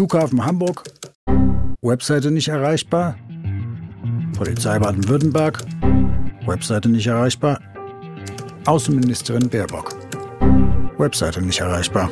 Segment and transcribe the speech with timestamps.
[0.00, 0.84] Flughafen Hamburg,
[1.82, 3.16] Webseite nicht erreichbar.
[4.34, 5.58] Polizei Baden-Württemberg,
[6.46, 7.60] Webseite nicht erreichbar.
[8.64, 9.94] Außenministerin Baerbock,
[10.96, 12.10] Webseite nicht erreichbar.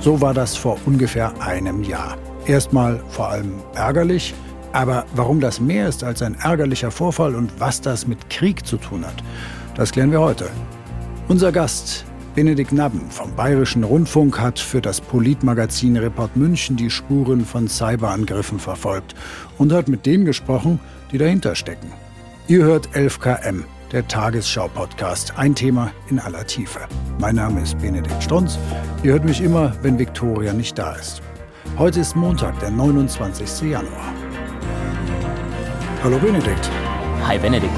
[0.00, 2.18] So war das vor ungefähr einem Jahr.
[2.44, 4.34] Erstmal vor allem ärgerlich,
[4.72, 8.76] aber warum das mehr ist als ein ärgerlicher Vorfall und was das mit Krieg zu
[8.76, 9.22] tun hat,
[9.74, 10.50] das klären wir heute.
[11.28, 12.04] Unser Gast,
[12.34, 18.58] Benedikt Nabben vom Bayerischen Rundfunk, hat für das Politmagazin Report München die Spuren von Cyberangriffen
[18.58, 19.14] verfolgt
[19.58, 20.80] und hat mit denen gesprochen,
[21.12, 21.92] die dahinter stecken.
[22.46, 25.34] Ihr hört 11KM, der Tagesschau-Podcast.
[25.36, 26.80] Ein Thema in aller Tiefe.
[27.18, 28.58] Mein Name ist Benedikt Strunz.
[29.02, 31.20] Ihr hört mich immer, wenn Viktoria nicht da ist.
[31.76, 33.70] Heute ist Montag, der 29.
[33.70, 34.14] Januar.
[36.00, 36.70] Hallo Benedikt.
[37.26, 37.72] Hi Benedikt.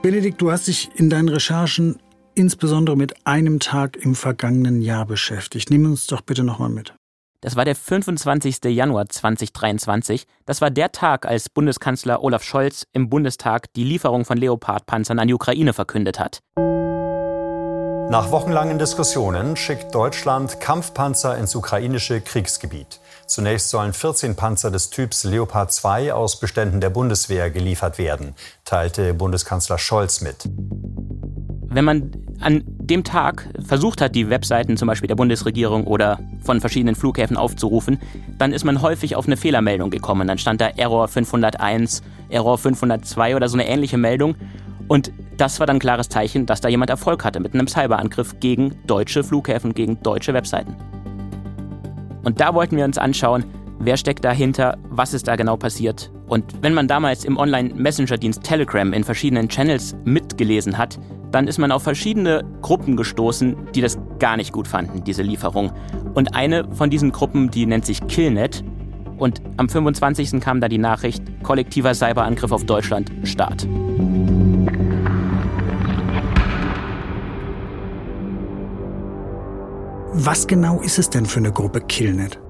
[0.00, 2.00] Benedikt, du hast dich in deinen Recherchen
[2.36, 5.70] insbesondere mit einem Tag im vergangenen Jahr beschäftigt.
[5.70, 6.94] Nimm uns doch bitte nochmal mit.
[7.40, 8.62] Das war der 25.
[8.66, 10.26] Januar 2023.
[10.46, 15.26] Das war der Tag, als Bundeskanzler Olaf Scholz im Bundestag die Lieferung von Leopard-Panzern an
[15.26, 16.38] die Ukraine verkündet hat.
[18.10, 23.00] Nach wochenlangen Diskussionen schickt Deutschland Kampfpanzer ins ukrainische Kriegsgebiet.
[23.28, 28.34] Zunächst sollen 14 Panzer des Typs Leopard 2 aus Beständen der Bundeswehr geliefert werden,
[28.64, 30.48] teilte Bundeskanzler Scholz mit.
[31.70, 36.60] Wenn man an dem Tag versucht hat, die Webseiten zum Beispiel der Bundesregierung oder von
[36.60, 38.00] verschiedenen Flughäfen aufzurufen,
[38.38, 40.26] dann ist man häufig auf eine Fehlermeldung gekommen.
[40.26, 44.36] Dann stand da Error 501, Error 502 oder so eine ähnliche Meldung.
[44.88, 48.40] Und das war dann ein klares Zeichen, dass da jemand Erfolg hatte mit einem Cyberangriff
[48.40, 50.74] gegen deutsche Flughäfen, gegen deutsche Webseiten.
[52.28, 53.42] Und da wollten wir uns anschauen,
[53.78, 56.12] wer steckt dahinter, was ist da genau passiert.
[56.26, 60.98] Und wenn man damals im Online-Messenger-Dienst Telegram in verschiedenen Channels mitgelesen hat,
[61.32, 65.72] dann ist man auf verschiedene Gruppen gestoßen, die das gar nicht gut fanden, diese Lieferung.
[66.12, 68.62] Und eine von diesen Gruppen, die nennt sich Killnet.
[69.16, 70.38] Und am 25.
[70.38, 73.66] kam da die Nachricht, kollektiver Cyberangriff auf Deutschland, Start.
[80.12, 82.40] Was genau ist es denn für eine Gruppe Killnet?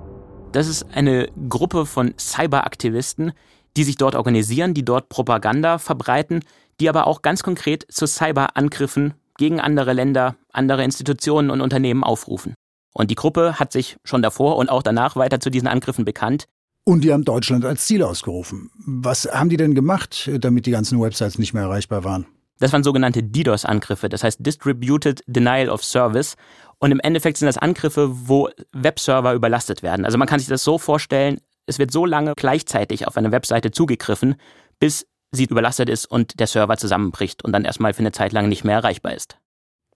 [0.53, 3.33] Das ist eine Gruppe von Cyberaktivisten,
[3.77, 6.45] die sich dort organisieren, die dort Propaganda verbreiten,
[6.81, 12.55] die aber auch ganz konkret zu Cyberangriffen gegen andere Länder, andere Institutionen und Unternehmen aufrufen.
[12.95, 16.47] Und die Gruppe hat sich schon davor und auch danach weiter zu diesen Angriffen bekannt.
[16.85, 18.71] Und die haben Deutschland als Ziel ausgerufen.
[18.87, 22.27] Was haben die denn gemacht, damit die ganzen Websites nicht mehr erreichbar waren?
[22.61, 26.37] Das waren sogenannte DDoS-Angriffe, das heißt Distributed Denial of Service.
[26.79, 30.05] Und im Endeffekt sind das Angriffe, wo Webserver überlastet werden.
[30.05, 33.71] Also man kann sich das so vorstellen, es wird so lange gleichzeitig auf eine Webseite
[33.71, 34.37] zugegriffen,
[34.79, 38.49] bis sie überlastet ist und der Server zusammenbricht und dann erstmal für eine Zeit lang
[38.49, 39.39] nicht mehr erreichbar ist.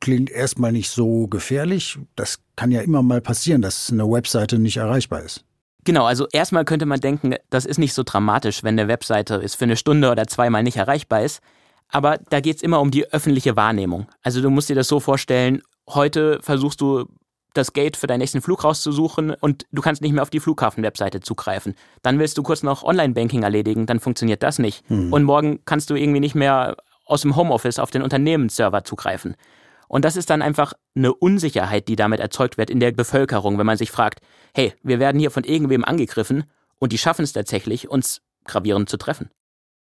[0.01, 1.99] Klingt erstmal nicht so gefährlich.
[2.17, 5.45] Das kann ja immer mal passieren, dass eine Webseite nicht erreichbar ist.
[5.85, 9.55] Genau, also erstmal könnte man denken, das ist nicht so dramatisch, wenn eine Webseite ist
[9.55, 11.41] für eine Stunde oder zweimal nicht erreichbar ist.
[11.89, 14.07] Aber da geht es immer um die öffentliche Wahrnehmung.
[14.23, 17.07] Also du musst dir das so vorstellen, heute versuchst du
[17.55, 21.21] das Gate für deinen nächsten Flug rauszusuchen und du kannst nicht mehr auf die Flughafen-Webseite
[21.21, 21.75] zugreifen.
[22.03, 24.89] Dann willst du kurz noch Online-Banking erledigen, dann funktioniert das nicht.
[24.89, 25.13] Hm.
[25.13, 29.37] Und morgen kannst du irgendwie nicht mehr aus dem Homeoffice auf den Unternehmensserver zugreifen.
[29.89, 33.67] Und das ist dann einfach eine Unsicherheit, die damit erzeugt wird in der Bevölkerung, wenn
[33.67, 34.21] man sich fragt,
[34.55, 36.45] hey, wir werden hier von irgendwem angegriffen
[36.79, 39.29] und die schaffen es tatsächlich, uns gravierend zu treffen.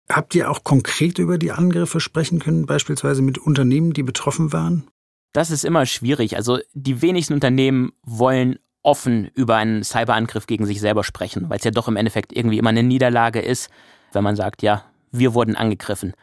[0.08, 4.88] Habt ihr auch konkret über die Angriffe sprechen können, beispielsweise mit Unternehmen, die betroffen waren?
[5.32, 6.36] Das ist immer schwierig.
[6.36, 11.64] Also die wenigsten Unternehmen wollen offen über einen Cyberangriff gegen sich selber sprechen, weil es
[11.64, 13.70] ja doch im Endeffekt irgendwie immer eine Niederlage ist,
[14.12, 16.14] wenn man sagt, ja, wir wurden angegriffen.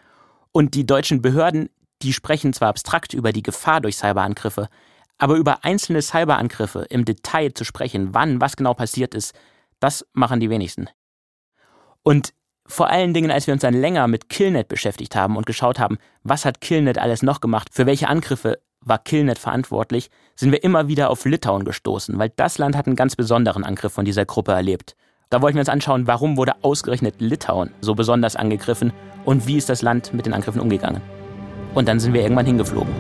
[0.52, 1.70] Und die deutschen Behörden,
[2.02, 4.68] die sprechen zwar abstrakt über die Gefahr durch Cyberangriffe,
[5.18, 9.34] aber über einzelne Cyberangriffe im Detail zu sprechen, wann was genau passiert ist,
[9.80, 10.90] das machen die wenigsten.
[12.04, 12.34] Und
[12.66, 15.98] vor allen Dingen, als wir uns dann länger mit Killnet beschäftigt haben und geschaut haben,
[16.24, 20.88] was hat Killnet alles noch gemacht, für welche Angriffe war Killnet verantwortlich, sind wir immer
[20.88, 24.54] wieder auf Litauen gestoßen, weil das Land hat einen ganz besonderen Angriff von dieser Gruppe
[24.54, 24.96] erlebt.
[25.30, 28.94] Da wollten wir uns anschauen, warum wurde ausgerechnet Litauen so besonders angegriffen
[29.26, 31.02] und wie ist das Land mit den Angriffen umgegangen.
[31.76, 32.92] Und dann sind wir irgendwann hingeflogen.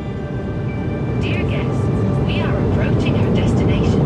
[1.22, 1.82] Dear guests,
[2.28, 4.02] we are approaching our destination.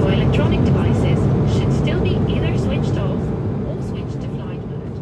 [0.00, 1.18] Your electronic devices
[1.54, 3.20] should still be either switched off
[3.68, 4.92] or switched to flight mode.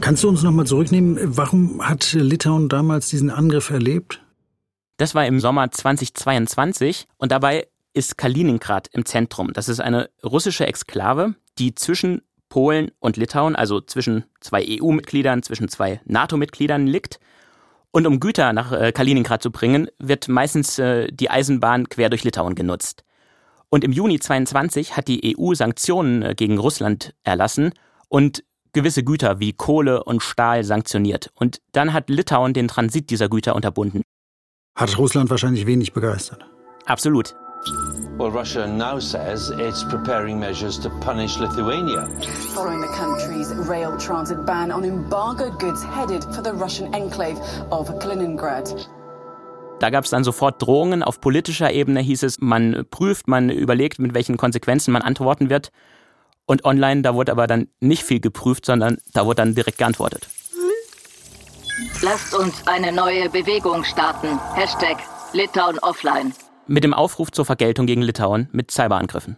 [0.00, 1.18] Kannst du uns nochmal zurücknehmen?
[1.36, 4.22] Warum hat Litauen damals diesen Angriff erlebt?
[4.98, 9.52] Das war im Sommer 2022 und dabei ist Kaliningrad im Zentrum.
[9.52, 15.68] Das ist eine russische Exklave, die zwischen Polen und Litauen, also zwischen zwei EU-Mitgliedern, zwischen
[15.68, 17.20] zwei NATO-Mitgliedern liegt.
[17.92, 22.24] Und um Güter nach äh, Kaliningrad zu bringen, wird meistens äh, die Eisenbahn quer durch
[22.24, 23.04] Litauen genutzt.
[23.70, 27.72] Und im Juni 22 hat die EU Sanktionen äh, gegen Russland erlassen
[28.08, 28.42] und
[28.72, 31.30] gewisse Güter wie Kohle und Stahl sanktioniert.
[31.34, 34.02] Und dann hat Litauen den Transit dieser Güter unterbunden.
[34.78, 36.46] Hat Russland wahrscheinlich wenig begeistert.
[36.86, 37.34] Absolut.
[38.16, 42.08] Well, Russia now says it's preparing measures to punish Lithuania.
[42.54, 47.40] Following the country's rail transit ban on embargoed goods headed for the Russian enclave
[47.72, 48.88] of Kaliningrad.
[49.80, 51.02] Da gab es dann sofort Drohungen.
[51.02, 55.72] Auf politischer Ebene hieß es, man prüft, man überlegt, mit welchen Konsequenzen man antworten wird.
[56.46, 60.28] Und online, da wurde aber dann nicht viel geprüft, sondern da wurde dann direkt geantwortet.
[62.02, 64.38] Lasst uns eine neue Bewegung starten.
[64.54, 64.98] Hashtag
[65.32, 66.32] Litauen offline.
[66.66, 69.36] Mit dem Aufruf zur Vergeltung gegen Litauen mit Cyberangriffen.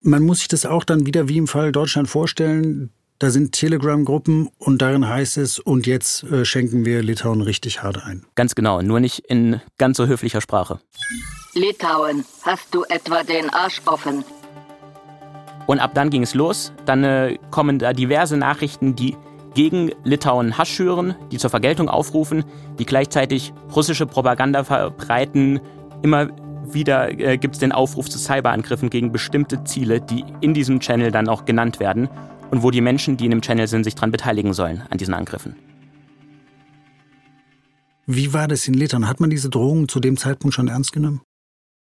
[0.00, 2.90] Man muss sich das auch dann wieder wie im Fall Deutschland vorstellen.
[3.18, 8.04] Da sind Telegram-Gruppen und darin heißt es, und jetzt äh, schenken wir Litauen richtig hart
[8.04, 8.24] ein.
[8.34, 10.78] Ganz genau, nur nicht in ganz so höflicher Sprache.
[11.54, 14.24] Litauen, hast du etwa den Arsch offen?
[15.66, 16.72] Und ab dann ging es los.
[16.84, 19.16] Dann äh, kommen da diverse Nachrichten, die
[19.54, 22.44] gegen Litauen Hass schüren, die zur Vergeltung aufrufen,
[22.78, 25.60] die gleichzeitig russische Propaganda verbreiten.
[26.02, 26.28] Immer
[26.72, 31.10] wieder äh, gibt es den Aufruf zu Cyberangriffen gegen bestimmte Ziele, die in diesem Channel
[31.10, 32.08] dann auch genannt werden
[32.50, 35.14] und wo die Menschen, die in dem Channel sind, sich daran beteiligen sollen an diesen
[35.14, 35.56] Angriffen.
[38.06, 39.08] Wie war das in Litauen?
[39.08, 41.22] Hat man diese Drohungen zu dem Zeitpunkt schon ernst genommen?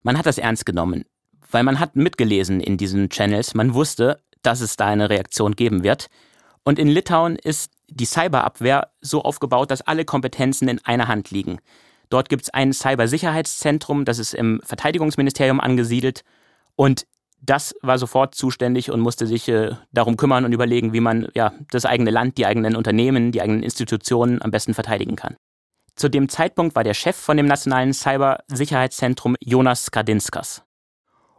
[0.01, 1.03] Man hat das ernst genommen
[1.51, 5.83] weil man hat mitgelesen in diesen Channels, man wusste, dass es da eine Reaktion geben
[5.83, 6.07] wird.
[6.65, 11.59] Und in Litauen ist die Cyberabwehr so aufgebaut, dass alle Kompetenzen in einer Hand liegen.
[12.09, 16.23] Dort gibt es ein Cybersicherheitszentrum, das ist im Verteidigungsministerium angesiedelt
[16.75, 17.05] und
[17.41, 21.53] das war sofort zuständig und musste sich äh, darum kümmern und überlegen, wie man ja,
[21.69, 25.35] das eigene Land, die eigenen Unternehmen, die eigenen Institutionen am besten verteidigen kann.
[25.95, 30.63] Zu dem Zeitpunkt war der Chef von dem nationalen Cybersicherheitszentrum Jonas Skardinskas.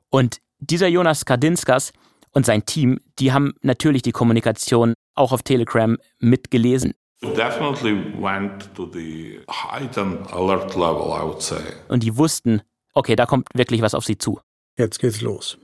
[0.09, 1.93] Und dieser Jonas Kardinskas
[2.31, 6.95] und sein Team, die haben natürlich die Kommunikation auch auf Telegram mitgelesen.
[11.89, 12.63] Und die wussten,
[12.95, 14.39] okay, da kommt wirklich was auf sie zu.
[14.77, 15.59] Jetzt geht's los.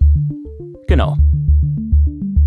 [0.87, 1.19] Genau.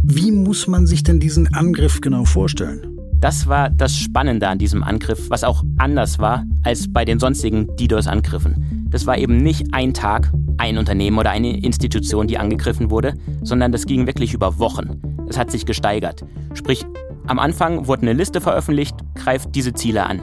[0.04, 2.95] Wie muss man sich denn diesen Angriff genau vorstellen?
[3.20, 7.76] Das war das Spannende an diesem Angriff, was auch anders war als bei den sonstigen
[7.76, 8.88] DDoS-Angriffen.
[8.90, 13.72] Das war eben nicht ein Tag, ein Unternehmen oder eine Institution, die angegriffen wurde, sondern
[13.72, 15.02] das ging wirklich über Wochen.
[15.28, 16.24] Es hat sich gesteigert.
[16.54, 16.86] Sprich,
[17.28, 20.22] am Anfang wurde eine Liste veröffentlicht, greift diese Ziele an.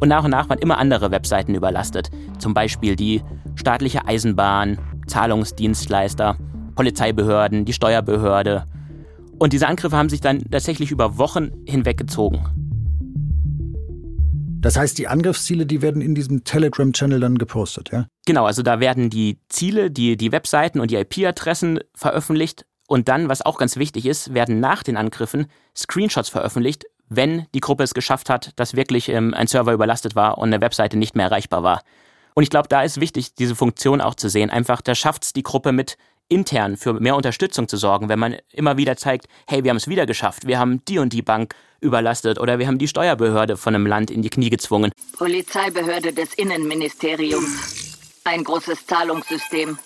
[0.00, 2.10] Und nach und nach waren immer andere Webseiten überlastet.
[2.38, 3.22] Zum Beispiel die
[3.54, 6.38] staatliche Eisenbahn, Zahlungsdienstleister,
[6.74, 8.64] Polizeibehörden, die Steuerbehörde.
[9.40, 12.44] Und diese Angriffe haben sich dann tatsächlich über Wochen hinweg gezogen.
[14.60, 18.06] Das heißt, die Angriffsziele, die werden in diesem Telegram-Channel dann gepostet, ja?
[18.26, 22.66] Genau, also da werden die Ziele, die, die Webseiten und die IP-Adressen veröffentlicht.
[22.86, 27.60] Und dann, was auch ganz wichtig ist, werden nach den Angriffen Screenshots veröffentlicht, wenn die
[27.60, 31.16] Gruppe es geschafft hat, dass wirklich ähm, ein Server überlastet war und eine Webseite nicht
[31.16, 31.82] mehr erreichbar war.
[32.34, 34.50] Und ich glaube, da ist wichtig, diese Funktion auch zu sehen.
[34.50, 35.96] Einfach, da schafft es die Gruppe mit
[36.30, 39.88] intern für mehr Unterstützung zu sorgen, wenn man immer wieder zeigt, hey, wir haben es
[39.88, 43.74] wieder geschafft, wir haben die und die Bank überlastet oder wir haben die Steuerbehörde von
[43.74, 44.92] einem Land in die Knie gezwungen.
[45.18, 47.98] Polizeibehörde des Innenministeriums.
[48.24, 49.78] Ein großes Zahlungssystem.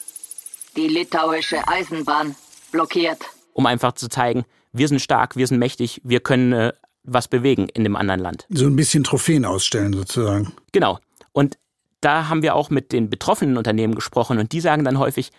[0.76, 2.34] Die litauische Eisenbahn
[2.72, 3.22] blockiert.
[3.52, 6.72] Um einfach zu zeigen, wir sind stark, wir sind mächtig, wir können äh,
[7.04, 8.46] was bewegen in dem anderen Land.
[8.50, 10.52] So ein bisschen Trophäen ausstellen sozusagen.
[10.72, 10.98] Genau.
[11.32, 11.58] Und
[12.00, 15.30] da haben wir auch mit den betroffenen Unternehmen gesprochen und die sagen dann häufig,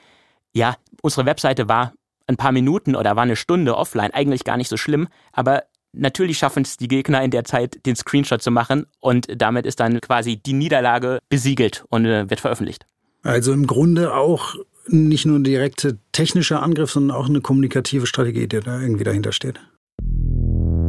[0.53, 1.93] ja, unsere Webseite war
[2.27, 6.37] ein paar Minuten oder war eine Stunde offline, eigentlich gar nicht so schlimm, aber natürlich
[6.37, 10.01] schaffen es die Gegner in der Zeit, den Screenshot zu machen und damit ist dann
[10.01, 12.85] quasi die Niederlage besiegelt und äh, wird veröffentlicht.
[13.23, 14.55] Also im Grunde auch
[14.87, 19.31] nicht nur ein direkter technischer Angriff, sondern auch eine kommunikative Strategie, die da irgendwie dahinter
[19.31, 19.59] steht.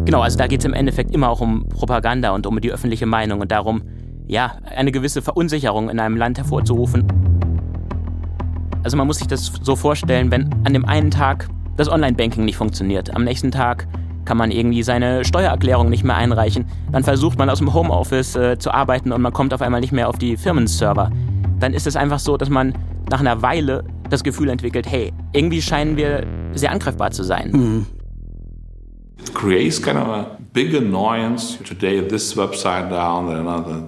[0.04, 3.06] Genau, also da geht es im Endeffekt immer auch um Propaganda und um die öffentliche
[3.06, 3.82] Meinung und darum,
[4.28, 7.06] ja, eine gewisse Verunsicherung in einem Land hervorzurufen.
[8.86, 12.56] Also man muss sich das so vorstellen, wenn an dem einen Tag das Online-Banking nicht
[12.56, 13.88] funktioniert, am nächsten Tag
[14.24, 18.58] kann man irgendwie seine Steuererklärung nicht mehr einreichen, dann versucht man aus dem Homeoffice äh,
[18.60, 21.10] zu arbeiten und man kommt auf einmal nicht mehr auf die Firmenserver.
[21.58, 22.74] Dann ist es einfach so, dass man
[23.10, 26.24] nach einer Weile das Gefühl entwickelt, hey, irgendwie scheinen wir
[26.54, 27.50] sehr angreifbar zu sein.
[27.50, 27.86] Mhm.
[29.18, 31.58] It creates kind of a big annoyance.
[31.64, 33.82] Today this website down, and another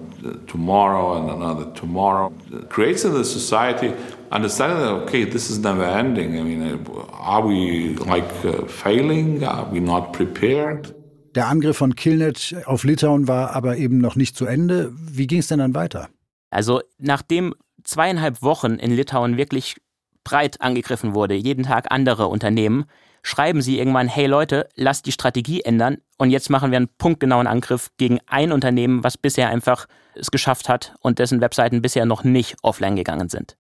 [0.49, 2.33] tomorrow, and another tomorrow.
[2.51, 3.93] It creates in the society
[4.31, 6.39] understanding that okay, this is never ending.
[6.39, 9.45] I mean, are we like uh, failing?
[9.45, 10.95] Are we not prepared?
[11.35, 14.93] Der Angriff von Killnet auf Litauen war aber eben noch nicht zu Ende.
[14.95, 16.09] Wie ging es denn dann weiter?
[16.51, 17.55] Also nachdem
[17.85, 19.77] zweieinhalb Wochen in Litauen wirklich
[20.25, 22.87] breit angegriffen wurde, jeden Tag andere Unternehmen,
[23.23, 27.47] schreiben sie irgendwann, hey Leute, lasst die Strategie ändern und jetzt machen wir einen punktgenauen
[27.47, 32.25] Angriff gegen ein Unternehmen, was bisher einfach es geschafft hat und dessen Webseiten bisher noch
[32.25, 33.57] nicht offline gegangen sind.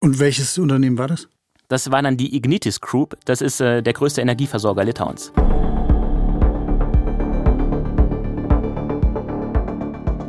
[0.00, 1.28] Und welches Unternehmen war das?
[1.68, 5.32] Das war dann die Ignitis Group, das ist äh, der größte Energieversorger Litauens.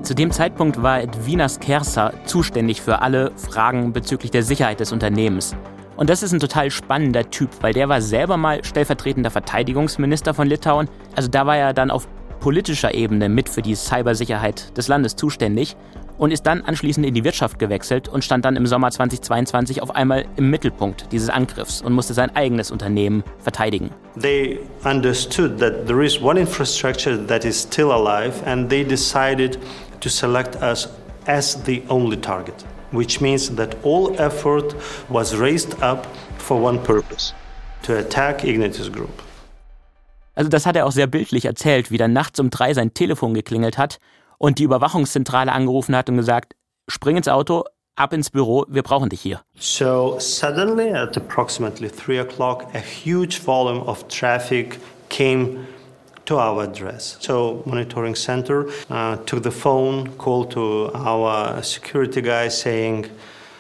[0.02, 5.54] Zu dem Zeitpunkt war Edvinas Kersa zuständig für alle Fragen bezüglich der Sicherheit des Unternehmens.
[5.98, 10.48] Und das ist ein total spannender Typ, weil der war selber mal stellvertretender Verteidigungsminister von
[10.48, 10.88] Litauen.
[11.16, 12.08] Also da war er dann auf
[12.40, 15.76] politischer Ebene mit für die Cybersicherheit des Landes zuständig
[16.18, 19.96] und ist dann anschließend in die Wirtschaft gewechselt und stand dann im Sommer 2022 auf
[19.96, 23.92] einmal im Mittelpunkt dieses Angriffs und musste sein eigenes Unternehmen verteidigen.
[24.20, 29.58] They understood that there is one infrastructure that is still alive and they decided
[30.02, 30.90] to select us
[31.26, 34.76] as the only target, which means that all effort
[35.10, 36.08] was raised up
[36.38, 37.34] for one purpose,
[37.84, 39.24] to attack Ignitis Group.
[40.36, 43.34] Also das hat er auch sehr bildlich erzählt, wie dann nachts um drei sein Telefon
[43.34, 43.98] geklingelt hat
[44.38, 46.56] und die Überwachungszentrale angerufen hat und gesagt,
[46.89, 47.63] spring ins Auto,
[47.96, 49.41] ab ins Büro, wir brauchen dich hier.
[49.60, 54.79] So suddenly at approximately 3 o'clock a huge volume of traffic
[55.10, 55.67] came
[56.25, 57.17] to our address.
[57.20, 63.10] So monitoring center uh, took the phone, called to our security guy saying,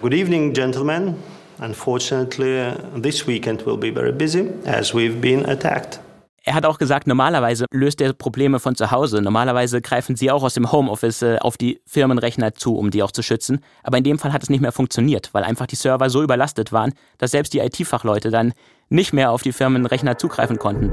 [0.01, 1.15] good evening gentlemen.
[1.59, 5.99] Unfortunately, this weekend will be very busy as we've been attacked.
[6.47, 9.21] Er hat auch gesagt, normalerweise löst er Probleme von zu Hause.
[9.21, 13.11] Normalerweise greifen sie auch aus dem Homeoffice äh, auf die Firmenrechner zu, um die auch
[13.11, 13.59] zu schützen.
[13.83, 16.71] Aber in dem Fall hat es nicht mehr funktioniert, weil einfach die Server so überlastet
[16.71, 18.53] waren, dass selbst die IT-Fachleute dann
[18.87, 20.89] nicht mehr auf die Firmenrechner zugreifen konnten.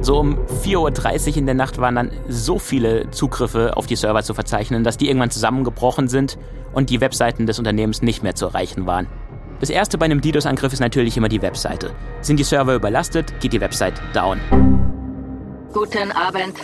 [0.00, 4.24] So um 4.30 Uhr in der Nacht waren dann so viele Zugriffe auf die Server
[4.24, 6.36] zu verzeichnen, dass die irgendwann zusammengebrochen sind
[6.72, 9.06] und die Webseiten des Unternehmens nicht mehr zu erreichen waren.
[9.60, 11.94] Das erste bei einem DDoS-Angriff ist natürlich immer die Webseite.
[12.22, 14.40] Sind die Server überlastet, geht die Website down.
[15.74, 16.56] Guten Abend.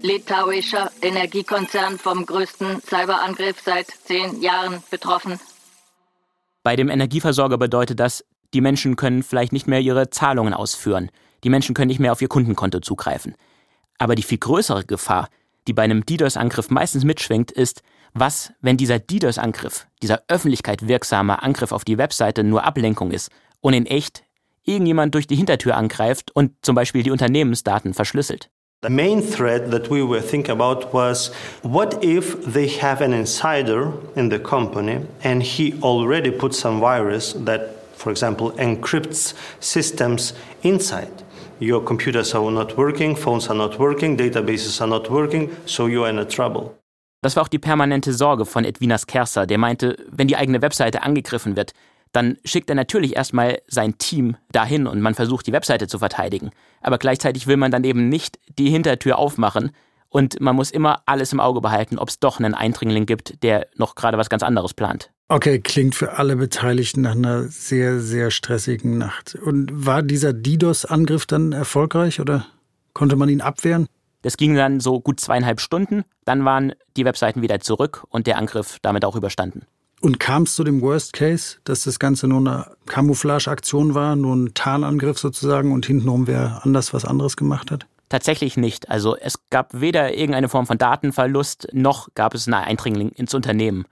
[0.00, 5.38] Litauischer Energiekonzern vom größten Cyberangriff seit zehn Jahren betroffen.
[6.62, 8.24] Bei dem Energieversorger bedeutet das,
[8.54, 11.10] die Menschen können vielleicht nicht mehr ihre Zahlungen ausführen.
[11.44, 13.34] Die Menschen können nicht mehr auf ihr Kundenkonto zugreifen.
[13.98, 15.28] Aber die viel größere Gefahr,
[15.68, 17.82] die bei einem DDoS-Angriff meistens mitschwingt, ist,
[18.14, 23.72] was, wenn dieser DDoS-Angriff, dieser öffentlichkeit wirksame Angriff auf die Webseite nur Ablenkung ist und
[23.72, 24.22] in echt
[24.64, 28.50] irgendjemand durch die Hintertür angreift und zum Beispiel die Unternehmensdaten verschlüsselt?
[28.82, 33.92] The main threat that we were thinking about was what if they have an insider
[34.16, 41.12] in the company and he already put some virus that, for example, encrypts systems inside?
[41.60, 46.04] Your computers are not working, phones are not working, databases are not working, so you
[46.04, 46.79] are in trouble.
[47.22, 51.02] Das war auch die permanente Sorge von Edwinas Kerser, der meinte, wenn die eigene Webseite
[51.02, 51.72] angegriffen wird,
[52.12, 56.50] dann schickt er natürlich erstmal sein Team dahin und man versucht, die Webseite zu verteidigen.
[56.80, 59.70] Aber gleichzeitig will man dann eben nicht die Hintertür aufmachen
[60.08, 63.68] und man muss immer alles im Auge behalten, ob es doch einen Eindringling gibt, der
[63.76, 65.10] noch gerade was ganz anderes plant.
[65.28, 69.36] Okay, klingt für alle Beteiligten nach einer sehr, sehr stressigen Nacht.
[69.36, 72.46] Und war dieser DDoS-Angriff dann erfolgreich oder
[72.92, 73.86] konnte man ihn abwehren?
[74.22, 76.04] Das ging dann so gut zweieinhalb Stunden.
[76.24, 79.66] Dann waren die Webseiten wieder zurück und der Angriff damit auch überstanden.
[80.02, 84.34] Und kam es zu dem Worst Case, dass das Ganze nur eine Camouflage-Aktion war, nur
[84.34, 87.86] ein Tarnangriff sozusagen und hintenrum wer anders was anderes gemacht hat?
[88.08, 88.90] Tatsächlich nicht.
[88.90, 93.84] Also es gab weder irgendeine Form von Datenverlust, noch gab es einen Eindringling ins Unternehmen.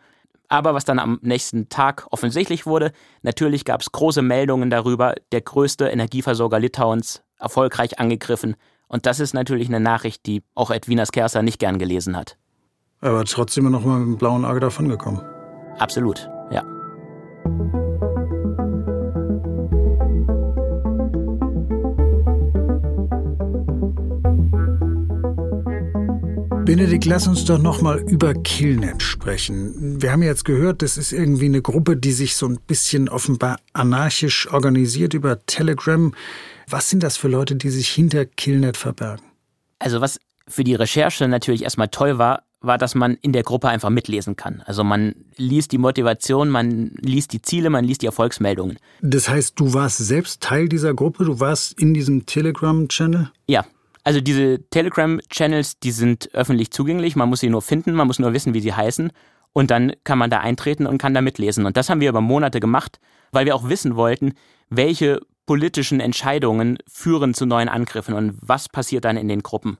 [0.48, 2.92] Aber was dann am nächsten Tag offensichtlich wurde,
[3.22, 8.56] natürlich gab es große Meldungen darüber, der größte Energieversorger Litauens erfolgreich angegriffen
[8.88, 12.36] und das ist natürlich eine Nachricht, die auch Edwinas Kerser nicht gern gelesen hat.
[13.00, 15.22] Aber trotzdem noch mal mit dem blauen Auge davongekommen.
[15.78, 16.64] Absolut, ja.
[26.64, 30.02] Benedikt, lass uns doch noch mal über Killnet sprechen.
[30.02, 33.58] Wir haben jetzt gehört, das ist irgendwie eine Gruppe, die sich so ein bisschen offenbar
[33.72, 36.12] anarchisch organisiert über Telegram.
[36.70, 39.24] Was sind das für Leute, die sich hinter Killnet verbergen?
[39.78, 43.68] Also was für die Recherche natürlich erstmal toll war, war, dass man in der Gruppe
[43.68, 44.62] einfach mitlesen kann.
[44.66, 48.78] Also man liest die Motivation, man liest die Ziele, man liest die Erfolgsmeldungen.
[49.00, 53.30] Das heißt, du warst selbst Teil dieser Gruppe, du warst in diesem Telegram-Channel?
[53.46, 53.64] Ja.
[54.04, 58.32] Also diese Telegram-Channels, die sind öffentlich zugänglich, man muss sie nur finden, man muss nur
[58.32, 59.12] wissen, wie sie heißen.
[59.52, 61.64] Und dann kann man da eintreten und kann da mitlesen.
[61.64, 63.00] Und das haben wir über Monate gemacht,
[63.32, 64.34] weil wir auch wissen wollten,
[64.68, 69.78] welche politischen Entscheidungen führen zu neuen Angriffen und was passiert dann in den Gruppen.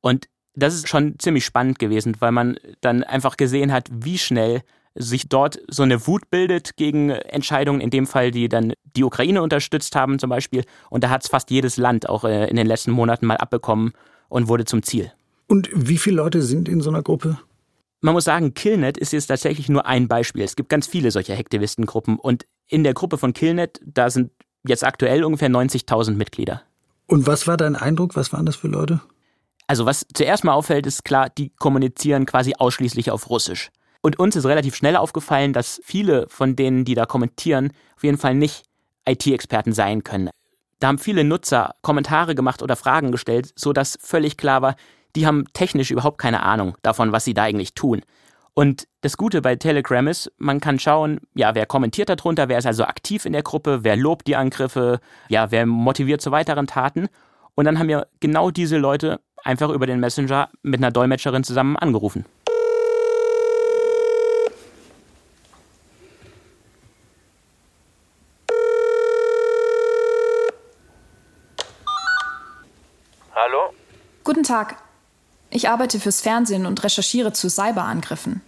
[0.00, 4.62] Und das ist schon ziemlich spannend gewesen, weil man dann einfach gesehen hat, wie schnell
[4.96, 9.42] sich dort so eine Wut bildet gegen Entscheidungen, in dem Fall, die dann die Ukraine
[9.42, 10.64] unterstützt haben zum Beispiel.
[10.90, 13.92] Und da hat es fast jedes Land auch äh, in den letzten Monaten mal abbekommen
[14.28, 15.12] und wurde zum Ziel.
[15.46, 17.38] Und wie viele Leute sind in so einer Gruppe?
[18.00, 20.42] Man muss sagen, Killnet ist jetzt tatsächlich nur ein Beispiel.
[20.42, 24.32] Es gibt ganz viele solcher Hektivistengruppen und in der Gruppe von Killnet, da sind
[24.68, 26.62] jetzt aktuell ungefähr 90.000 Mitglieder.
[27.06, 28.16] Und was war dein Eindruck?
[28.16, 29.00] Was waren das für Leute?
[29.66, 33.70] Also was zuerst mal auffällt, ist klar, die kommunizieren quasi ausschließlich auf Russisch.
[34.00, 38.18] Und uns ist relativ schnell aufgefallen, dass viele von denen, die da kommentieren, auf jeden
[38.18, 38.64] Fall nicht
[39.08, 40.30] IT-Experten sein können.
[40.78, 44.76] Da haben viele Nutzer Kommentare gemacht oder Fragen gestellt, sodass völlig klar war,
[45.16, 48.02] die haben technisch überhaupt keine Ahnung davon, was sie da eigentlich tun.
[48.58, 52.64] Und das Gute bei Telegram ist, man kann schauen, ja, wer kommentiert darunter, wer ist
[52.64, 57.08] also aktiv in der Gruppe, wer lobt die Angriffe, ja, wer motiviert zu weiteren Taten.
[57.54, 61.76] Und dann haben wir genau diese Leute einfach über den Messenger mit einer Dolmetscherin zusammen
[61.76, 62.24] angerufen.
[73.34, 73.74] Hallo?
[74.24, 74.85] Guten Tag.
[75.50, 78.42] Ich arbeite fürs Fernsehen und recherchiere zu Cyberangriffen.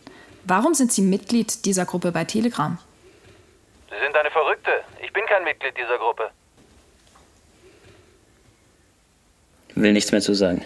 [0.44, 2.78] Warum sind Sie Mitglied dieser Gruppe bei Telegram?
[3.90, 4.70] Sie sind eine Verrückte.
[5.04, 6.30] Ich bin kein Mitglied dieser Gruppe.
[9.74, 10.62] Will nichts mehr zu sagen.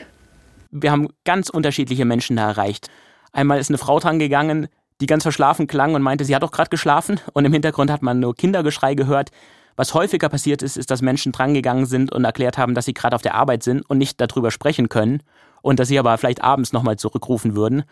[0.71, 2.91] Wir haben ganz unterschiedliche Menschen da erreicht.
[3.33, 4.69] Einmal ist eine Frau dran gegangen,
[5.01, 7.21] die ganz verschlafen klang und meinte, sie hat doch gerade geschlafen.
[7.35, 9.31] Und im Hintergrund hat man nur Kindergeschrei gehört.
[9.77, 13.17] Was häufiger passiert ist, ist, dass Menschen drangegangen sind und erklärt haben, dass sie gerade
[13.17, 15.23] auf der Arbeit sind und nicht darüber sprechen können
[15.63, 17.85] und dass sie aber vielleicht abends nochmal zurückrufen würden.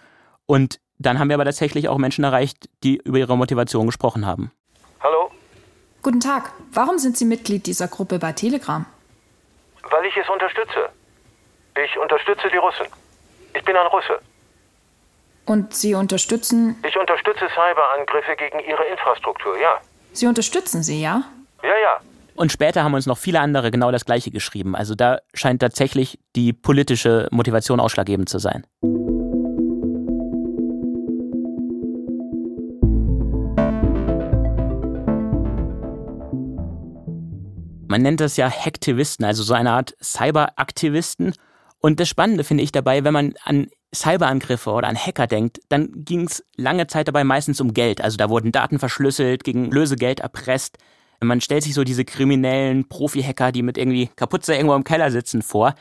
[0.47, 4.53] Und dann haben wir aber tatsächlich auch Menschen erreicht, die über ihre Motivation gesprochen haben.
[5.01, 5.31] Hallo?
[6.03, 6.53] Guten Tag.
[6.73, 8.85] Warum sind Sie Mitglied dieser Gruppe bei Telegram?
[9.91, 10.91] Weil ich es unterstütze.
[11.83, 12.87] Ich unterstütze die Russen.
[13.55, 14.21] Ich bin ein Russe.
[15.47, 16.77] Und Sie unterstützen.
[16.87, 19.81] Ich unterstütze Cyberangriffe gegen ihre Infrastruktur, ja.
[20.13, 21.23] Sie unterstützen sie, ja?
[21.63, 22.01] Ja, ja.
[22.41, 24.75] Und später haben uns noch viele andere genau das Gleiche geschrieben.
[24.75, 28.65] Also da scheint tatsächlich die politische Motivation ausschlaggebend zu sein.
[37.89, 41.35] Man nennt das ja Hacktivisten, also so eine Art Cyberaktivisten.
[41.79, 45.91] Und das Spannende finde ich dabei, wenn man an Cyberangriffe oder an Hacker denkt, dann
[45.95, 48.01] ging es lange Zeit dabei meistens um Geld.
[48.01, 50.79] Also da wurden Daten verschlüsselt, gegen Lösegeld erpresst.
[51.21, 55.43] Man stellt sich so diese kriminellen Profi-Hacker, die mit irgendwie Kapuze irgendwo im Keller sitzen,
[55.43, 55.75] vor.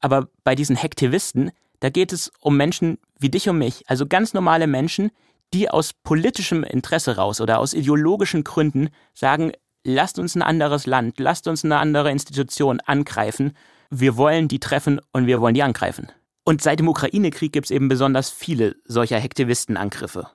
[0.00, 4.34] Aber bei diesen Hacktivisten, da geht es um Menschen wie dich und mich, also ganz
[4.34, 5.10] normale Menschen,
[5.54, 9.52] die aus politischem Interesse raus oder aus ideologischen Gründen sagen,
[9.84, 13.52] lasst uns ein anderes Land, lasst uns eine andere Institution angreifen,
[13.90, 16.10] wir wollen die treffen und wir wollen die angreifen.
[16.44, 20.28] Und seit dem Ukraine-Krieg gibt es eben besonders viele solcher Hacktivistenangriffe.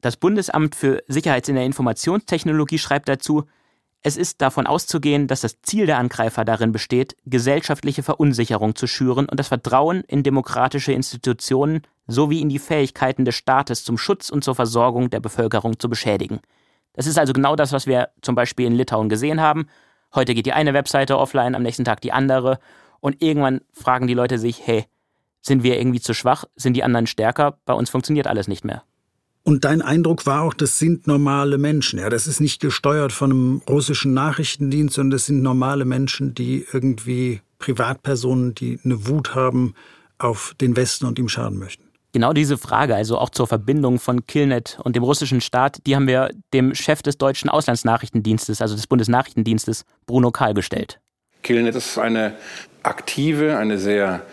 [0.00, 3.44] Das Bundesamt für Sicherheits- in der Informationstechnologie schreibt dazu,
[4.02, 9.28] es ist davon auszugehen, dass das Ziel der Angreifer darin besteht, gesellschaftliche Verunsicherung zu schüren
[9.28, 14.44] und das Vertrauen in demokratische Institutionen sowie in die Fähigkeiten des Staates zum Schutz und
[14.44, 16.40] zur Versorgung der Bevölkerung zu beschädigen.
[16.94, 19.66] Das ist also genau das, was wir zum Beispiel in Litauen gesehen haben.
[20.14, 22.58] Heute geht die eine Webseite offline, am nächsten Tag die andere.
[23.00, 24.86] Und irgendwann fragen die Leute sich, hey,
[25.40, 26.44] sind wir irgendwie zu schwach?
[26.56, 27.58] Sind die anderen stärker?
[27.64, 28.82] Bei uns funktioniert alles nicht mehr.
[29.48, 31.98] Und dein Eindruck war auch, das sind normale Menschen.
[31.98, 36.66] Ja, das ist nicht gesteuert von einem russischen Nachrichtendienst, sondern das sind normale Menschen, die
[36.70, 39.72] irgendwie Privatpersonen, die eine Wut haben
[40.18, 41.82] auf den Westen und ihm schaden möchten.
[42.12, 46.06] Genau diese Frage, also auch zur Verbindung von Killnet und dem russischen Staat, die haben
[46.06, 51.00] wir dem Chef des deutschen Auslandsnachrichtendienstes, also des Bundesnachrichtendienstes, Bruno Kahl gestellt.
[51.42, 52.34] Killnet ist eine
[52.82, 54.26] aktive, eine sehr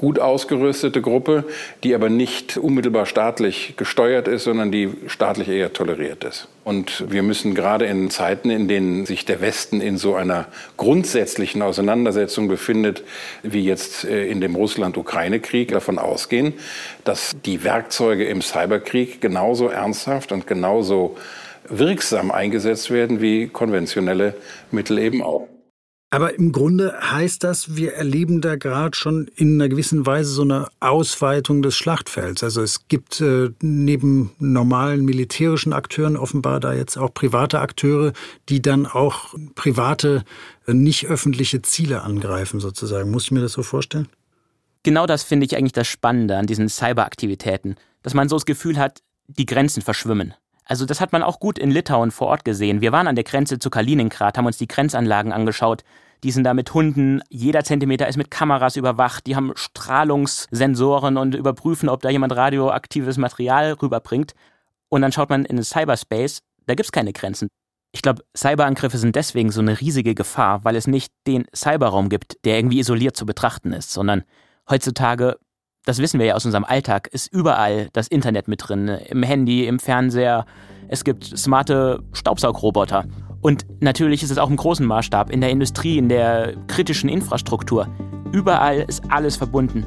[0.00, 1.44] gut ausgerüstete Gruppe,
[1.84, 6.48] die aber nicht unmittelbar staatlich gesteuert ist, sondern die staatlich eher toleriert ist.
[6.64, 10.46] Und wir müssen gerade in Zeiten, in denen sich der Westen in so einer
[10.78, 13.04] grundsätzlichen Auseinandersetzung befindet,
[13.42, 16.54] wie jetzt äh, in dem Russland-Ukraine-Krieg, davon ausgehen,
[17.04, 21.18] dass die Werkzeuge im Cyberkrieg genauso ernsthaft und genauso
[21.68, 24.32] wirksam eingesetzt werden wie konventionelle
[24.70, 25.46] Mittel eben auch.
[26.12, 30.42] Aber im Grunde heißt das, wir erleben da gerade schon in einer gewissen Weise so
[30.42, 32.42] eine Ausweitung des Schlachtfelds.
[32.42, 38.12] Also es gibt äh, neben normalen militärischen Akteuren offenbar da jetzt auch private Akteure,
[38.48, 40.24] die dann auch private,
[40.66, 43.12] äh, nicht öffentliche Ziele angreifen sozusagen.
[43.12, 44.08] Muss ich mir das so vorstellen?
[44.82, 48.78] Genau das finde ich eigentlich das Spannende an diesen Cyberaktivitäten, dass man so das Gefühl
[48.78, 50.34] hat, die Grenzen verschwimmen.
[50.70, 52.80] Also das hat man auch gut in Litauen vor Ort gesehen.
[52.80, 55.82] Wir waren an der Grenze zu Kaliningrad, haben uns die Grenzanlagen angeschaut.
[56.22, 61.34] Die sind da mit Hunden, jeder Zentimeter ist mit Kameras überwacht, die haben Strahlungssensoren und
[61.34, 64.34] überprüfen, ob da jemand radioaktives Material rüberbringt.
[64.88, 67.48] Und dann schaut man in den Cyberspace, da gibt es keine Grenzen.
[67.90, 72.44] Ich glaube, Cyberangriffe sind deswegen so eine riesige Gefahr, weil es nicht den Cyberraum gibt,
[72.44, 74.22] der irgendwie isoliert zu betrachten ist, sondern
[74.68, 75.36] heutzutage,
[75.84, 78.88] das wissen wir ja aus unserem Alltag, ist überall das Internet mit drin.
[78.88, 80.44] Im Handy, im Fernseher.
[80.88, 83.04] Es gibt smarte Staubsaugroboter.
[83.40, 87.88] Und natürlich ist es auch im großen Maßstab, in der Industrie, in der kritischen Infrastruktur.
[88.32, 89.86] Überall ist alles verbunden.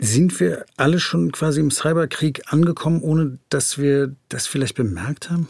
[0.00, 5.48] Sind wir alle schon quasi im Cyberkrieg angekommen, ohne dass wir das vielleicht bemerkt haben?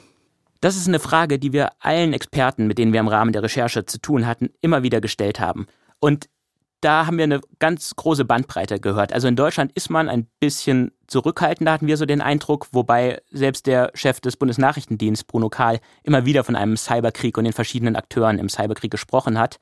[0.60, 3.86] Das ist eine Frage, die wir allen Experten, mit denen wir im Rahmen der Recherche
[3.86, 5.66] zu tun hatten, immer wieder gestellt haben.
[6.00, 6.28] Und
[6.80, 9.12] da haben wir eine ganz große Bandbreite gehört.
[9.12, 13.66] Also in Deutschland ist man ein bisschen zurückhaltender, hatten wir so den Eindruck, wobei selbst
[13.66, 18.38] der Chef des Bundesnachrichtendienstes, Bruno Kahl, immer wieder von einem Cyberkrieg und den verschiedenen Akteuren
[18.38, 19.58] im Cyberkrieg gesprochen hat.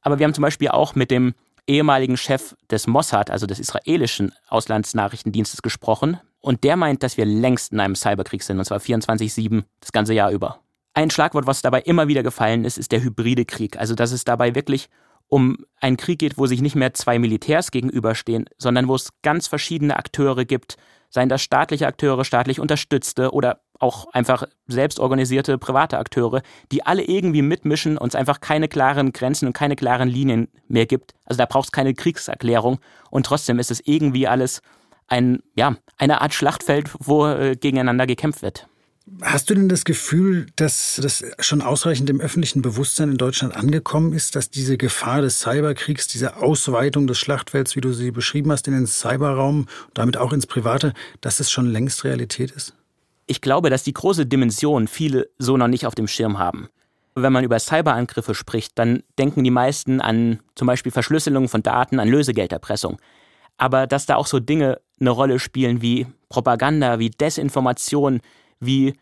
[0.00, 1.34] Aber wir haben zum Beispiel auch mit dem
[1.68, 6.20] ehemaligen Chef des Mossad, also des israelischen Auslandsnachrichtendienstes, gesprochen.
[6.46, 10.14] Und der meint, dass wir längst in einem Cyberkrieg sind, und zwar 24-7, das ganze
[10.14, 10.60] Jahr über.
[10.94, 13.76] Ein Schlagwort, was dabei immer wieder gefallen ist, ist der hybride Krieg.
[13.76, 14.88] Also, dass es dabei wirklich
[15.26, 19.48] um einen Krieg geht, wo sich nicht mehr zwei Militärs gegenüberstehen, sondern wo es ganz
[19.48, 20.76] verschiedene Akteure gibt,
[21.10, 27.42] seien das staatliche Akteure, staatlich unterstützte oder auch einfach selbstorganisierte private Akteure, die alle irgendwie
[27.42, 31.14] mitmischen und es einfach keine klaren Grenzen und keine klaren Linien mehr gibt.
[31.24, 32.78] Also da braucht es keine Kriegserklärung
[33.10, 34.62] und trotzdem ist es irgendwie alles
[35.08, 38.68] ein, ja, eine Art Schlachtfeld, wo äh, gegeneinander gekämpft wird.
[39.22, 44.12] Hast du denn das Gefühl, dass das schon ausreichend im öffentlichen Bewusstsein in Deutschland angekommen
[44.12, 48.66] ist, dass diese Gefahr des Cyberkriegs, diese Ausweitung des Schlachtfelds, wie du sie beschrieben hast,
[48.66, 52.74] in den Cyberraum und damit auch ins Private, dass es schon längst Realität ist?
[53.26, 56.68] Ich glaube, dass die große Dimension viele so noch nicht auf dem Schirm haben.
[57.14, 62.00] Wenn man über Cyberangriffe spricht, dann denken die meisten an zum Beispiel Verschlüsselung von Daten,
[62.00, 62.98] an Lösegelderpressung.
[63.56, 68.20] Aber dass da auch so Dinge eine Rolle spielen wie Propaganda, wie Desinformation,
[68.60, 68.94] wie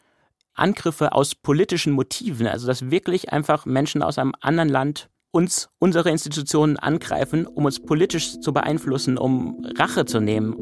[0.54, 6.10] Angriffe aus politischen Motiven, also dass wirklich einfach Menschen aus einem anderen Land uns, unsere
[6.10, 10.56] Institutionen angreifen, um uns politisch zu beeinflussen, um Rache zu nehmen.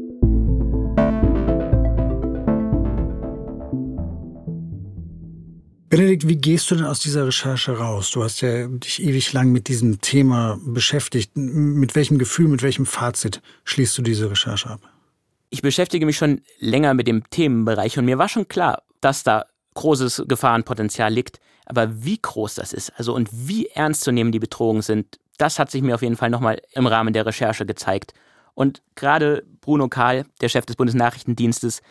[5.93, 8.09] Benedikt, wie gehst du denn aus dieser Recherche raus?
[8.09, 11.33] Du hast ja dich ewig lang mit diesem Thema beschäftigt.
[11.35, 14.79] Mit welchem Gefühl, mit welchem Fazit schließt du diese Recherche ab?
[15.51, 19.45] Ich beschäftige mich schon länger mit dem Themenbereich und mir war schon klar, dass da
[19.75, 21.39] großes Gefahrenpotenzial liegt.
[21.67, 25.59] Aber wie groß das ist, also und wie ernst zu nehmen die Bedrohungen sind, das
[25.59, 28.15] hat sich mir auf jeden Fall nochmal im Rahmen der Recherche gezeigt.
[28.55, 31.83] Und gerade Bruno Kahl, der Chef des Bundesnachrichtendienstes,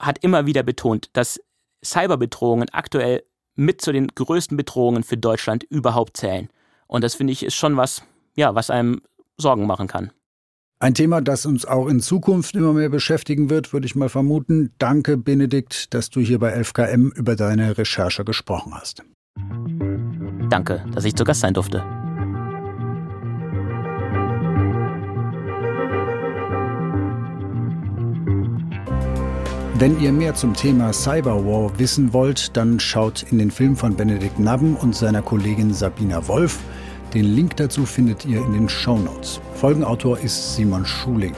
[0.00, 1.38] hat immer wieder betont, dass
[1.84, 3.22] Cyberbedrohungen aktuell
[3.56, 6.48] mit zu den größten Bedrohungen für Deutschland überhaupt zählen.
[6.86, 8.02] Und das finde ich ist schon was,
[8.34, 9.02] ja, was einem
[9.36, 10.10] Sorgen machen kann.
[10.82, 14.72] Ein Thema, das uns auch in Zukunft immer mehr beschäftigen wird, würde ich mal vermuten.
[14.78, 19.04] Danke, Benedikt, dass du hier bei 11KM über deine Recherche gesprochen hast.
[20.48, 21.84] Danke, dass ich zu Gast sein durfte.
[29.80, 34.38] Wenn ihr mehr zum Thema Cyberwar wissen wollt, dann schaut in den Film von Benedikt
[34.38, 36.58] Nabben und seiner Kollegin Sabina Wolf.
[37.14, 39.40] Den Link dazu findet ihr in den Show Notes.
[39.54, 41.32] Folgenautor ist Simon Schuling.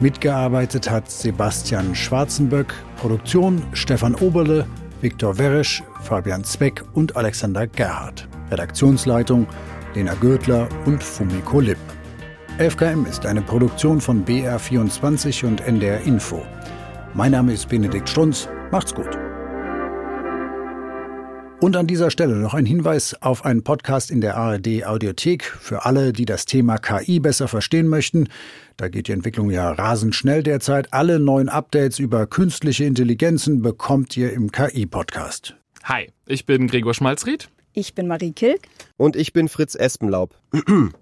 [0.00, 4.66] Mitgearbeitet hat Sebastian Schwarzenböck, Produktion Stefan Oberle,
[5.00, 8.28] Viktor Weresch, Fabian Zweck und Alexander Gerhardt.
[8.50, 9.46] Redaktionsleitung
[9.94, 11.78] Lena Gödler und Fumiko Lipp.
[12.58, 16.42] 11KM ist eine Produktion von BR24 und NDR Info.
[17.18, 18.48] Mein Name ist Benedikt Strunz.
[18.70, 19.08] Macht's gut.
[21.60, 25.84] Und an dieser Stelle noch ein Hinweis auf einen Podcast in der ARD Audiothek für
[25.84, 28.28] alle, die das Thema KI besser verstehen möchten.
[28.76, 30.94] Da geht die Entwicklung ja rasend schnell derzeit.
[30.94, 35.56] Alle neuen Updates über künstliche Intelligenzen bekommt ihr im KI-Podcast.
[35.82, 37.48] Hi, ich bin Gregor Schmalzried.
[37.72, 38.60] Ich bin Marie Kilk.
[38.96, 40.36] Und ich bin Fritz Espenlaub.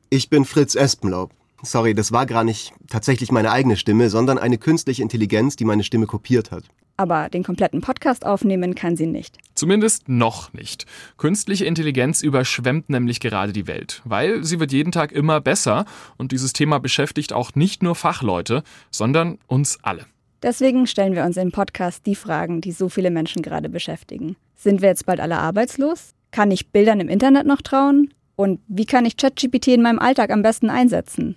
[0.09, 1.35] Ich bin Fritz Espenlaub.
[1.62, 5.84] Sorry, das war gar nicht tatsächlich meine eigene Stimme, sondern eine künstliche Intelligenz, die meine
[5.84, 6.64] Stimme kopiert hat.
[6.98, 9.36] Aber den kompletten Podcast aufnehmen kann sie nicht.
[9.54, 10.86] Zumindest noch nicht.
[11.18, 15.84] Künstliche Intelligenz überschwemmt nämlich gerade die Welt, weil sie wird jeden Tag immer besser
[16.16, 20.06] und dieses Thema beschäftigt auch nicht nur Fachleute, sondern uns alle.
[20.42, 24.36] Deswegen stellen wir uns im Podcast die Fragen, die so viele Menschen gerade beschäftigen.
[24.54, 26.10] Sind wir jetzt bald alle arbeitslos?
[26.30, 28.12] Kann ich Bildern im Internet noch trauen?
[28.36, 31.36] Und wie kann ich ChatGPT in meinem Alltag am besten einsetzen?